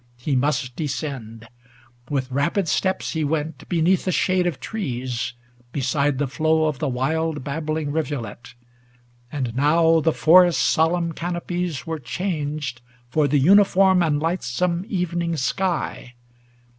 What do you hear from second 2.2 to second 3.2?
rapid steps